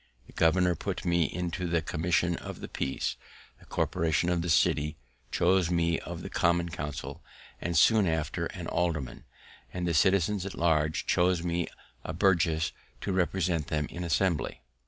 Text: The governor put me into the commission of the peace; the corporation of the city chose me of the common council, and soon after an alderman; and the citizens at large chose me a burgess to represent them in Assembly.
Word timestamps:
The 0.25 0.33
governor 0.33 0.73
put 0.73 1.05
me 1.05 1.25
into 1.25 1.67
the 1.67 1.83
commission 1.83 2.35
of 2.37 2.59
the 2.59 2.67
peace; 2.67 3.17
the 3.59 3.65
corporation 3.67 4.29
of 4.29 4.41
the 4.41 4.49
city 4.49 4.97
chose 5.29 5.69
me 5.69 5.99
of 5.99 6.23
the 6.23 6.29
common 6.31 6.69
council, 6.69 7.21
and 7.61 7.77
soon 7.77 8.07
after 8.07 8.47
an 8.47 8.65
alderman; 8.65 9.25
and 9.71 9.87
the 9.87 9.93
citizens 9.93 10.43
at 10.43 10.55
large 10.55 11.05
chose 11.05 11.43
me 11.43 11.67
a 12.03 12.13
burgess 12.13 12.71
to 13.01 13.13
represent 13.13 13.67
them 13.67 13.85
in 13.91 14.03
Assembly. 14.03 14.63